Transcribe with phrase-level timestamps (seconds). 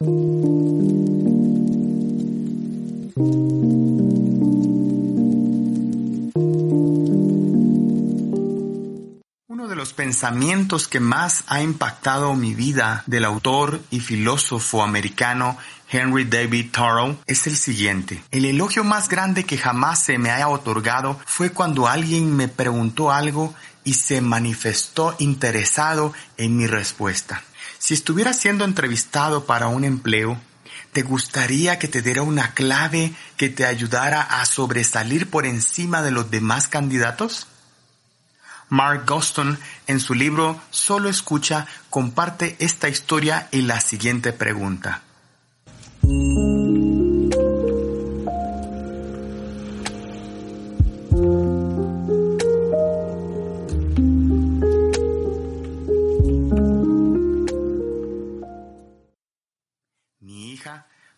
[0.00, 0.14] Uno
[9.66, 15.58] de los pensamientos que más ha impactado mi vida del autor y filósofo americano
[15.90, 18.22] Henry David Thoreau es el siguiente.
[18.30, 23.10] El elogio más grande que jamás se me haya otorgado fue cuando alguien me preguntó
[23.10, 23.52] algo
[23.82, 27.42] y se manifestó interesado en mi respuesta.
[27.78, 30.40] Si estuvieras siendo entrevistado para un empleo,
[30.92, 36.10] ¿te gustaría que te diera una clave que te ayudara a sobresalir por encima de
[36.10, 37.46] los demás candidatos?
[38.68, 45.02] Mark Goston, en su libro Solo escucha, comparte esta historia y la siguiente pregunta.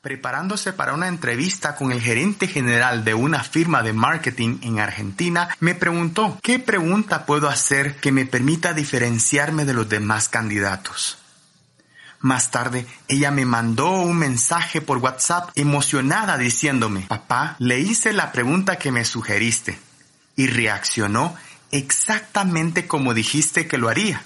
[0.00, 5.48] Preparándose para una entrevista con el gerente general de una firma de marketing en Argentina,
[5.60, 11.18] me preguntó, ¿qué pregunta puedo hacer que me permita diferenciarme de los demás candidatos?
[12.20, 18.32] Más tarde, ella me mandó un mensaje por WhatsApp emocionada diciéndome, papá, le hice la
[18.32, 19.78] pregunta que me sugeriste
[20.34, 21.36] y reaccionó
[21.70, 24.22] exactamente como dijiste que lo haría.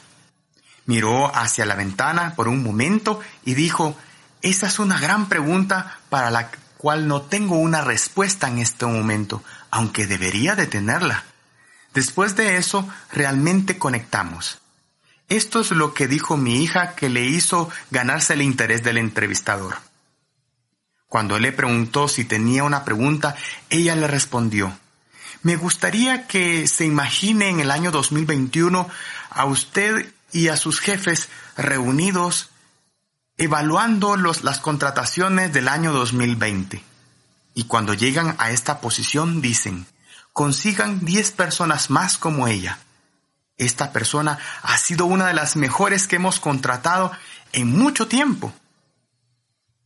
[0.87, 3.97] Miró hacia la ventana por un momento y dijo,
[4.43, 9.43] esa es una gran pregunta para la cual no tengo una respuesta en este momento,
[9.71, 11.25] aunque debería de tenerla.
[11.95, 14.59] Después de eso, realmente conectamos.
[15.29, 19.77] Esto es lo que dijo mi hija que le hizo ganarse el interés del entrevistador.
[21.07, 23.37] Cuando él le preguntó si tenía una pregunta,
[23.71, 24.77] ella le respondió,
[25.43, 28.89] me gustaría que se imagine en el año 2021
[29.31, 32.52] a usted y a sus jefes reunidos
[33.43, 36.83] evaluando los, las contrataciones del año 2020.
[37.55, 39.87] Y cuando llegan a esta posición dicen,
[40.33, 42.79] consigan 10 personas más como ella.
[43.57, 47.11] Esta persona ha sido una de las mejores que hemos contratado
[47.53, 48.53] en mucho tiempo.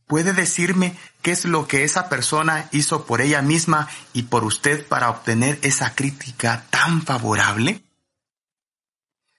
[0.05, 4.87] ¿Puede decirme qué es lo que esa persona hizo por ella misma y por usted
[4.87, 7.81] para obtener esa crítica tan favorable?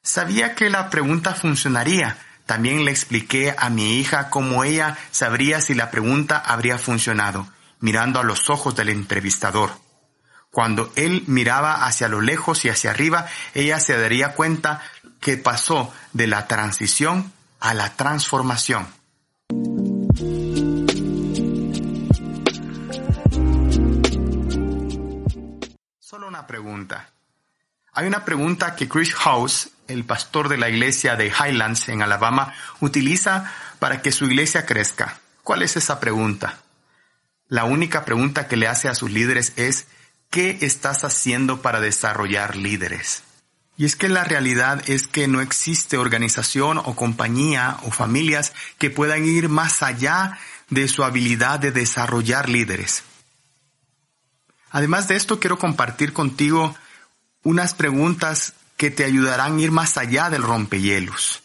[0.02, 2.18] Sabía que la pregunta funcionaría,
[2.48, 7.46] también le expliqué a mi hija cómo ella sabría si la pregunta habría funcionado,
[7.78, 9.70] mirando a los ojos del entrevistador.
[10.50, 14.80] Cuando él miraba hacia lo lejos y hacia arriba, ella se daría cuenta
[15.20, 18.88] que pasó de la transición a la transformación.
[25.98, 27.10] Solo una pregunta.
[27.92, 32.54] Hay una pregunta que Chris House, el pastor de la iglesia de Highlands en Alabama,
[32.80, 35.20] utiliza para que su iglesia crezca.
[35.42, 36.60] ¿Cuál es esa pregunta?
[37.48, 39.86] La única pregunta que le hace a sus líderes es,
[40.30, 43.22] ¿qué estás haciendo para desarrollar líderes?
[43.78, 48.90] Y es que la realidad es que no existe organización o compañía o familias que
[48.90, 50.38] puedan ir más allá
[50.68, 53.04] de su habilidad de desarrollar líderes.
[54.70, 56.76] Además de esto, quiero compartir contigo
[57.42, 61.42] unas preguntas que te ayudarán a ir más allá del rompehielos.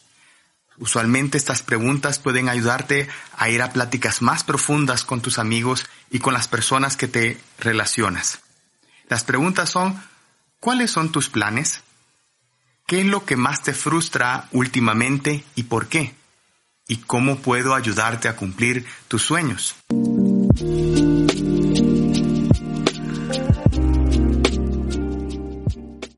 [0.78, 6.20] Usualmente estas preguntas pueden ayudarte a ir a pláticas más profundas con tus amigos y
[6.20, 8.40] con las personas que te relacionas.
[9.10, 10.02] Las preguntas son,
[10.60, 11.82] ¿cuáles son tus planes?
[12.88, 16.16] ¿Qué es lo que más te frustra últimamente y por qué?
[16.88, 19.76] ¿Y cómo puedo ayudarte a cumplir tus sueños?